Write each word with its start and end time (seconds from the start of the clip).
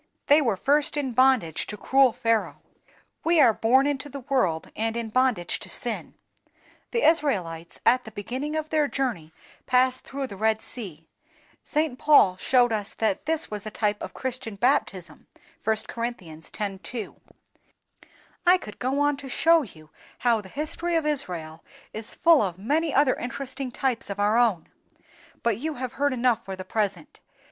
They 0.25 0.41
were 0.41 0.57
first 0.57 0.97
in 0.97 1.11
bondage 1.11 1.67
to 1.67 1.77
cruel 1.77 2.11
Pharaoh; 2.11 2.59
we 3.23 3.39
are 3.39 3.53
born 3.53 3.85
into 3.85 4.09
the 4.09 4.21
world 4.21 4.71
in 4.73 5.09
bondage 5.09 5.59
to 5.59 5.69
sin. 5.69 6.15
The 6.89 7.03
Israelites 7.03 7.79
at 7.85 8.03
the 8.05 8.09
beginning 8.11 8.55
of 8.55 8.69
their 8.69 8.87
journey 8.87 9.31
passed 9.67 10.03
through 10.03 10.25
the 10.25 10.35
Red 10.35 10.59
Sea; 10.59 11.07
St. 11.63 11.99
Paul 11.99 12.35
shows 12.37 12.71
us 12.71 12.95
that 12.95 13.27
this 13.27 13.51
was 13.51 13.67
a 13.67 13.69
type 13.69 14.01
of 14.01 14.15
Christian 14.15 14.55
baptism 14.55 15.27
(1 15.63 15.77
Cor. 15.87 16.05
x. 16.05 16.49
2). 16.81 17.15
I 18.47 18.57
could 18.57 18.79
go 18.79 19.01
on 19.01 19.17
to 19.17 19.29
show 19.29 19.61
you 19.61 19.91
how 20.17 20.41
the 20.41 20.49
history 20.49 20.95
of 20.95 21.05
Israel 21.05 21.63
is 21.93 22.15
full 22.15 22.41
of 22.41 22.57
many 22.57 22.91
other 22.91 23.13
interesting 23.13 23.69
types 23.69 24.09
of 24.09 24.19
our 24.19 24.35
own, 24.35 24.67
but 25.43 25.59
you 25.59 25.75
have 25.75 25.93
heard 25.93 26.11
enough 26.11 26.43
for 26.43 26.55
the 26.55 26.65
present. 26.65 27.19